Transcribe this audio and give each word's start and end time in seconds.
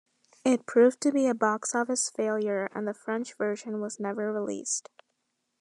It 0.43 0.65
proved 0.65 0.99
to 1.01 1.11
be 1.11 1.27
a 1.27 1.35
box-office 1.35 2.09
failure 2.09 2.69
and 2.73 2.87
the 2.87 2.93
French 2.95 3.35
version 3.35 3.79
was 3.79 3.99
never 3.99 4.33
released. 4.33 4.89